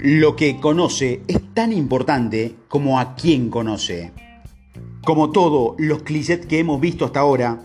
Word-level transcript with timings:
Lo 0.00 0.36
que 0.36 0.60
conoce 0.60 1.22
es 1.26 1.40
tan 1.54 1.72
importante 1.72 2.54
como 2.68 3.00
a 3.00 3.16
quien 3.16 3.50
conoce. 3.50 4.12
Como 5.04 5.32
todos 5.32 5.74
los 5.78 6.04
clichés 6.04 6.46
que 6.46 6.60
hemos 6.60 6.80
visto 6.80 7.04
hasta 7.04 7.18
ahora, 7.18 7.62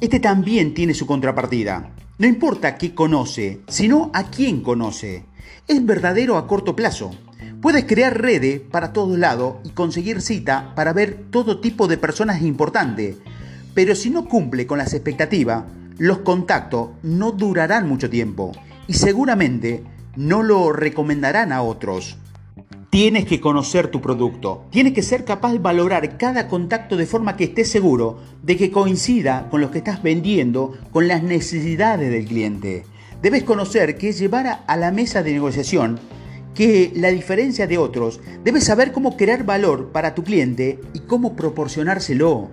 este 0.00 0.18
también 0.18 0.74
tiene 0.74 0.92
su 0.92 1.06
contrapartida. 1.06 1.94
No 2.18 2.26
importa 2.26 2.76
qué 2.78 2.96
conoce, 2.96 3.60
sino 3.68 4.10
a 4.12 4.24
quién 4.24 4.60
conoce. 4.60 5.24
Es 5.68 5.86
verdadero 5.86 6.36
a 6.36 6.48
corto 6.48 6.74
plazo. 6.74 7.12
Puedes 7.62 7.84
crear 7.84 8.20
redes 8.20 8.58
para 8.58 8.92
todos 8.92 9.16
lados 9.16 9.58
y 9.62 9.68
conseguir 9.68 10.20
cita 10.20 10.72
para 10.74 10.92
ver 10.92 11.26
todo 11.30 11.60
tipo 11.60 11.86
de 11.86 11.96
personas 11.96 12.42
importantes. 12.42 13.18
Pero 13.74 13.94
si 13.94 14.10
no 14.10 14.24
cumple 14.24 14.66
con 14.66 14.78
las 14.78 14.94
expectativas, 14.94 15.62
los 15.96 16.18
contactos 16.18 16.90
no 17.04 17.30
durarán 17.30 17.88
mucho 17.88 18.10
tiempo 18.10 18.50
y 18.88 18.94
seguramente 18.94 19.84
no 20.18 20.42
lo 20.42 20.72
recomendarán 20.72 21.52
a 21.52 21.62
otros. 21.62 22.16
Tienes 22.90 23.24
que 23.24 23.40
conocer 23.40 23.86
tu 23.86 24.00
producto, 24.00 24.66
tienes 24.72 24.92
que 24.92 25.02
ser 25.02 25.24
capaz 25.24 25.52
de 25.52 25.60
valorar 25.60 26.18
cada 26.18 26.48
contacto 26.48 26.96
de 26.96 27.06
forma 27.06 27.36
que 27.36 27.44
estés 27.44 27.70
seguro 27.70 28.18
de 28.42 28.56
que 28.56 28.72
coincida 28.72 29.46
con 29.48 29.60
lo 29.60 29.70
que 29.70 29.78
estás 29.78 30.02
vendiendo, 30.02 30.76
con 30.90 31.06
las 31.06 31.22
necesidades 31.22 32.10
del 32.10 32.24
cliente. 32.24 32.84
Debes 33.22 33.44
conocer 33.44 33.96
qué 33.96 34.08
es 34.08 34.18
llevar 34.18 34.64
a 34.66 34.76
la 34.76 34.90
mesa 34.90 35.22
de 35.22 35.32
negociación, 35.32 36.00
que 36.52 36.90
la 36.96 37.10
diferencia 37.10 37.68
de 37.68 37.78
otros, 37.78 38.20
debes 38.42 38.64
saber 38.64 38.90
cómo 38.90 39.16
crear 39.16 39.44
valor 39.44 39.92
para 39.92 40.16
tu 40.16 40.24
cliente 40.24 40.80
y 40.94 41.00
cómo 41.00 41.36
proporcionárselo. 41.36 42.48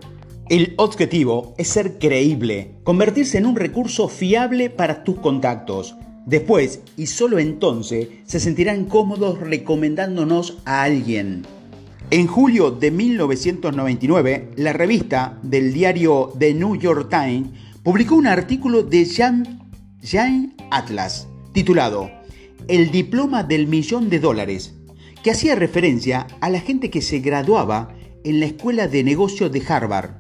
El 0.49 0.75
objetivo 0.77 1.55
es 1.57 1.69
ser 1.69 1.97
creíble, 1.97 2.75
convertirse 2.83 3.39
en 3.39 3.47
un 3.47 3.55
recurso 3.55 4.07
fiable 4.07 4.69
para 4.69 5.03
tus 5.03 5.17
contactos. 5.17 5.95
Después, 6.25 6.81
y 6.97 7.05
solo 7.05 7.37
entonces, 7.37 8.07
se 8.25 8.39
sentirán 8.39 8.85
cómodos 8.85 9.39
recomendándonos 9.39 10.57
a 10.65 10.81
alguien. 10.83 11.43
En 12.09 12.27
julio 12.27 12.71
de 12.71 12.91
1999, 12.91 14.51
la 14.55 14.73
revista 14.73 15.39
del 15.43 15.73
diario 15.73 16.33
The 16.37 16.53
New 16.53 16.75
York 16.77 17.09
Times 17.09 17.49
publicó 17.83 18.15
un 18.15 18.27
artículo 18.27 18.83
de 18.83 19.05
Jean, 19.05 19.69
Jean 20.01 20.55
Atlas 20.71 21.27
titulado 21.55 22.11
El 22.67 22.91
diploma 22.91 23.43
del 23.43 23.67
millón 23.67 24.09
de 24.09 24.19
dólares, 24.19 24.75
que 25.23 25.31
hacía 25.31 25.55
referencia 25.55 26.27
a 26.41 26.49
la 26.49 26.59
gente 26.59 26.89
que 26.89 27.01
se 27.01 27.19
graduaba 27.19 27.95
en 28.23 28.39
la 28.39 28.47
escuela 28.47 28.87
de 28.87 29.03
negocios 29.03 29.51
de 29.51 29.63
Harvard. 29.67 30.11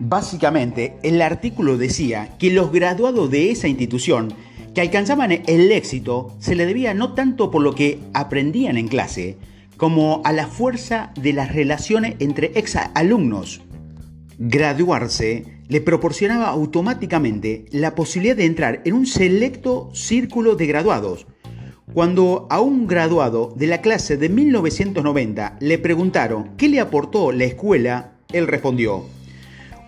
Básicamente, 0.00 0.96
el 1.02 1.20
artículo 1.20 1.76
decía 1.76 2.36
que 2.38 2.50
los 2.50 2.72
graduados 2.72 3.30
de 3.30 3.50
esa 3.50 3.68
institución 3.68 4.32
que 4.80 4.86
alcanzaban 4.86 5.30
el 5.30 5.72
éxito 5.72 6.34
se 6.38 6.54
le 6.54 6.64
debía 6.64 6.94
no 6.94 7.12
tanto 7.12 7.50
por 7.50 7.60
lo 7.60 7.74
que 7.74 7.98
aprendían 8.14 8.78
en 8.78 8.88
clase, 8.88 9.36
como 9.76 10.22
a 10.24 10.32
la 10.32 10.46
fuerza 10.46 11.12
de 11.20 11.34
las 11.34 11.54
relaciones 11.54 12.16
entre 12.18 12.52
ex 12.54 12.76
alumnos. 12.94 13.60
Graduarse 14.38 15.44
le 15.68 15.82
proporcionaba 15.82 16.48
automáticamente 16.48 17.66
la 17.72 17.94
posibilidad 17.94 18.36
de 18.36 18.46
entrar 18.46 18.80
en 18.86 18.94
un 18.94 19.04
selecto 19.04 19.90
círculo 19.92 20.56
de 20.56 20.66
graduados. 20.66 21.26
Cuando 21.92 22.46
a 22.48 22.62
un 22.62 22.86
graduado 22.86 23.52
de 23.54 23.66
la 23.66 23.82
clase 23.82 24.16
de 24.16 24.30
1990 24.30 25.58
le 25.60 25.76
preguntaron 25.76 26.56
qué 26.56 26.70
le 26.70 26.80
aportó 26.80 27.32
la 27.32 27.44
escuela, 27.44 28.12
él 28.32 28.46
respondió, 28.46 29.04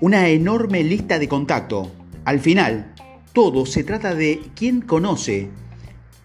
una 0.02 0.28
enorme 0.28 0.84
lista 0.84 1.18
de 1.18 1.28
contacto. 1.28 1.90
Al 2.26 2.40
final, 2.40 2.92
todo 3.32 3.64
se 3.64 3.82
trata 3.82 4.14
de 4.14 4.42
quién 4.54 4.82
conoce 4.82 5.48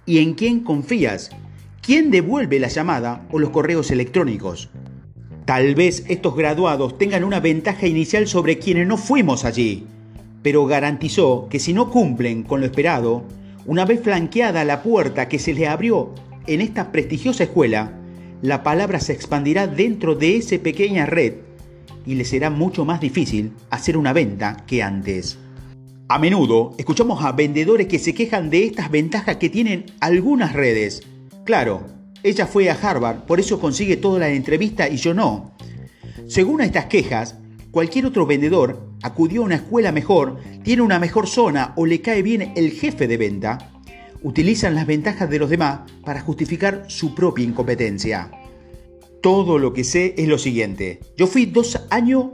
y 0.06 0.20
en 0.20 0.34
quién 0.34 0.60
confías, 0.62 1.30
quién 1.82 2.12
devuelve 2.12 2.60
la 2.60 2.68
llamada 2.68 3.26
o 3.32 3.40
los 3.40 3.52
correos 3.52 3.92
electrónicos. 3.92 4.70
Tal 5.46 5.76
vez 5.76 6.04
estos 6.10 6.36
graduados 6.36 6.98
tengan 6.98 7.23
una 7.23 7.40
ventaja 7.40 7.88
inicial 7.88 8.28
sobre 8.28 8.60
quienes 8.60 8.88
no 8.88 8.98
fuimos 8.98 9.46
allí, 9.46 9.86
pero 10.44 10.66
garantizó 10.66 11.48
que 11.50 11.60
si 11.60 11.73
no 11.73 11.90
cumplen 11.90 12.44
con 12.44 12.60
lo 12.60 12.66
esperado, 12.66 13.23
una 13.66 13.86
vez 13.86 14.02
flanqueada 14.02 14.66
la 14.66 14.84
puerta 14.84 15.30
que 15.30 15.40
se 15.40 15.54
les 15.54 15.70
abrió 15.70 16.14
en 16.46 16.60
esta 16.60 16.92
prestigiosa 16.92 17.46
escuela, 17.46 17.94
la 18.42 18.64
palabra 18.64 19.00
se 19.00 19.14
expandirá 19.14 19.67
dentro 19.67 20.16
de 20.16 20.38
esa 20.38 20.58
pequeña 20.58 21.06
red 21.06 21.36
y 22.06 22.16
les 22.16 22.30
será 22.30 22.50
mucho 22.50 22.84
más 22.84 23.00
difícil 23.00 23.54
hacer 23.70 23.98
una 23.98 24.14
venta 24.14 24.66
que 24.67 24.84
antes. 24.84 25.40
A 26.10 26.20
menudo 26.20 26.73
escuchamos 26.78 27.22
a 27.26 27.34
vendedores 27.34 27.88
que 27.88 28.00
se 28.00 28.14
quejan 28.14 28.50
de 28.50 28.64
estas 28.64 28.90
ventajas 28.90 29.36
que 29.36 29.50
tienen 29.50 29.88
algunas 30.00 30.54
redes. 30.54 31.04
Claro, 31.44 31.86
ella 32.23 32.48
fue 32.48 32.70
a 32.70 32.80
Harvard, 32.82 33.26
por 33.26 33.42
eso 33.42 33.60
consigue 33.60 33.98
toda 33.98 34.20
la 34.20 34.30
entrevista 34.30 34.88
y 34.88 34.96
yo 34.96 35.14
no. 35.14 35.52
Según 36.26 36.62
estas 36.62 36.86
quejas, 36.86 37.36
cualquier 37.72 38.06
otro 38.06 38.26
vendedor 38.26 38.90
acudió 39.04 39.42
a 39.42 39.46
una 39.46 39.56
escuela 39.56 39.92
mejor, 39.92 40.38
tiene 40.64 40.82
una 40.82 40.98
mejor 40.98 41.28
zona 41.28 41.73
o 41.76 41.86
le 41.86 42.00
cae 42.00 42.22
bien 42.22 42.54
el 42.56 42.72
jefe 42.72 43.06
de 43.10 43.17
venta. 43.17 43.72
Utilizan 44.23 44.76
las 44.76 44.88
ventajas 44.88 45.30
de 45.30 45.40
los 45.40 45.50
demás 45.50 45.92
para 46.06 46.22
justificar 46.22 46.86
su 46.88 47.16
propia 47.16 47.44
incompetencia. 47.44 48.32
Todo 49.22 49.60
lo 49.60 49.73
que 49.73 49.84
sé 49.84 50.16
es 50.17 50.30
lo 50.30 50.38
siguiente. 50.38 51.02
Yo 51.17 51.28
fui 51.28 51.48
dos 51.48 51.86
años 51.90 52.28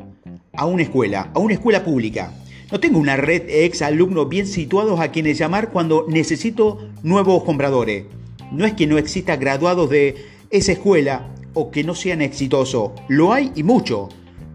a 0.53 0.67
una 0.67 0.83
escuela, 0.83 1.31
a 1.33 1.39
una 1.39 1.56
escuela 1.56 1.83
pública. 1.83 2.31
No 2.72 2.79
tengo 2.79 3.00
una 3.00 3.18
red 3.18 3.44
ex 3.47 3.81
alumnos 3.81 4.29
bien 4.29 4.47
situados 4.47 5.00
a 5.00 5.12
quienes 5.12 5.38
llamar 5.38 5.69
cuando 5.69 6.06
necesito 6.07 6.90
nuevos 7.03 7.44
compradores. 7.44 8.06
No 8.51 8.66
es 8.66 8.74
que 8.74 8.88
no 8.88 8.97
exista 8.97 9.35
graduados 9.35 9.90
de 9.90 10.16
esa 10.50 10.72
escuela 10.72 11.34
o 11.53 11.72
que 11.72 11.84
no 11.84 11.96
sean 11.96 12.22
exitosos. 12.22 12.91
Lo 13.07 13.34
hay 13.34 13.51
y 13.56 13.63
mucho. 13.63 14.09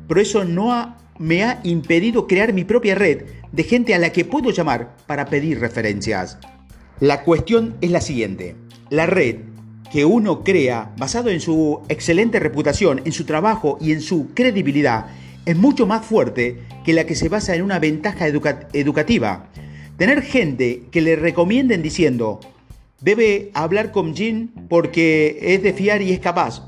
Pero 0.06 0.20
eso 0.20 0.44
no 0.44 0.96
me 1.18 1.44
ha 1.44 1.60
impedido 1.64 2.26
crear 2.26 2.52
mi 2.52 2.64
propia 2.64 2.94
red 2.94 3.24
de 3.52 3.62
gente 3.64 3.94
a 3.94 3.98
la 3.98 4.10
que 4.10 4.24
puedo 4.24 4.50
llamar 4.50 4.96
para 5.06 5.26
pedir 5.26 5.60
referencias. 5.60 6.38
La 7.00 7.22
cuestión 7.22 7.76
es 7.80 7.90
la 7.90 8.00
siguiente. 8.00 8.56
La 8.90 9.06
red 9.06 9.36
que 9.92 10.04
uno 10.04 10.44
crea 10.44 10.92
basado 10.98 11.30
en 11.30 11.40
su 11.40 11.80
excelente 11.88 12.40
reputación, 12.40 13.00
en 13.04 13.12
su 13.12 13.24
trabajo 13.24 13.78
y 13.80 13.92
en 13.92 14.00
su 14.00 14.28
credibilidad 14.34 15.06
es 15.46 15.56
mucho 15.56 15.86
más 15.86 16.04
fuerte 16.04 16.62
que 16.88 16.94
la 16.94 17.04
que 17.04 17.14
se 17.14 17.28
basa 17.28 17.54
en 17.54 17.60
una 17.60 17.78
ventaja 17.78 18.26
educativa. 18.26 19.50
Tener 19.98 20.22
gente 20.22 20.84
que 20.90 21.02
le 21.02 21.16
recomienden 21.16 21.82
diciendo, 21.82 22.40
debe 23.02 23.50
hablar 23.52 23.92
con 23.92 24.16
Jin 24.16 24.52
porque 24.70 25.38
es 25.42 25.62
de 25.62 25.74
fiar 25.74 26.00
y 26.00 26.12
es 26.12 26.18
capaz. 26.18 26.62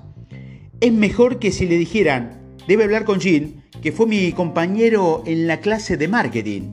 Es 0.83 0.93
mejor 0.93 1.39
que 1.39 1.51
si 1.53 1.67
le 1.67 1.79
dijeran, 1.79 2.39
debe 2.69 2.85
hablar 2.85 3.07
con 3.07 3.19
Jin, 3.19 3.63
que 3.81 3.93
fue 3.93 4.07
mi 4.07 4.31
compañero 4.33 5.23
en 5.25 5.47
la 5.47 5.61
clase 5.61 5.97
de 5.97 6.09
marketing. 6.09 6.65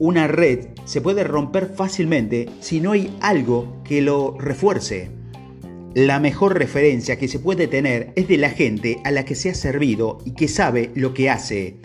Una 0.00 0.26
red 0.26 0.66
se 0.86 1.00
puede 1.00 1.22
romper 1.22 1.72
fácilmente 1.72 2.48
si 2.58 2.80
no 2.80 2.90
hay 2.90 3.16
algo 3.20 3.80
que 3.84 4.02
lo 4.02 4.36
refuerce. 4.40 5.08
La 5.94 6.18
mejor 6.18 6.58
referencia 6.58 7.16
que 7.16 7.28
se 7.28 7.38
puede 7.38 7.68
tener 7.68 8.12
es 8.16 8.26
de 8.26 8.38
la 8.38 8.50
gente 8.50 8.98
a 9.04 9.12
la 9.12 9.24
que 9.24 9.36
se 9.36 9.50
ha 9.50 9.54
servido 9.54 10.18
y 10.24 10.32
que 10.32 10.48
sabe 10.48 10.90
lo 10.96 11.14
que 11.14 11.30
hace. 11.30 11.76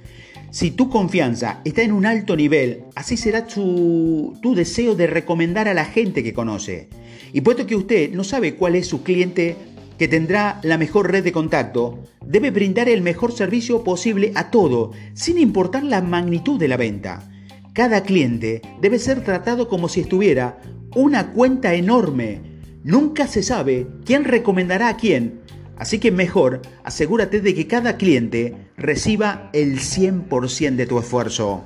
Si 0.52 0.70
tu 0.70 0.90
confianza 0.90 1.62
está 1.64 1.82
en 1.82 1.94
un 1.94 2.06
alto 2.06 2.36
nivel, 2.36 2.84
así 2.96 3.16
será 3.16 3.48
tu, 3.48 4.38
deseo 4.54 4.96
de 4.96 5.08
recomendar 5.08 5.70
a 5.70 5.74
la 5.74 5.86
gente 5.86 6.24
que 6.24 6.34
conoce. 6.34 6.90
Y 7.32 7.40
puesto 7.40 7.66
que 7.66 7.78
usted 7.78 8.12
no 8.12 8.26
sabe 8.26 8.56
cuál 8.56 8.76
es 8.76 8.86
su 8.86 9.02
cliente 9.02 9.56
que 9.98 10.10
tendrá 10.10 10.60
la 10.64 10.78
mejor 10.78 11.10
red 11.10 11.24
de 11.24 11.32
contacto, 11.32 12.04
debe 12.26 12.52
brindar 12.52 12.90
el 12.90 13.02
mejor 13.02 13.32
servicio 13.32 13.86
posible 13.86 14.34
a 14.36 14.52
todo, 14.52 14.92
sin 15.14 15.38
importar 15.38 15.84
la 15.84 16.02
magnitud 16.02 16.60
de 16.60 16.68
la 16.68 16.76
venta. 16.76 17.32
Cada 17.72 18.04
cliente 18.04 18.62
debe 18.82 19.00
ser 19.00 19.24
tratado 19.24 19.70
como 19.70 19.88
si 19.88 20.02
estuviera 20.02 20.60
una 20.94 21.32
cuenta 21.32 21.76
enorme 21.76 22.52
Nunca 22.84 23.28
se 23.28 23.44
sabe 23.44 23.86
quién 24.06 24.24
recomendará 24.24 24.90
a 24.90 24.98
quién, 24.98 25.41
así 25.82 25.98
que 25.98 26.12
mejor 26.12 26.62
asegúrate 26.84 27.42
de 27.42 27.56
que 27.56 27.66
cada 27.66 27.98
cliente 27.98 28.56
reciba 28.78 29.50
el 29.52 29.80
100% 29.80 30.76
de 30.76 30.86
tu 30.86 31.00
esfuerzo. 31.00 31.66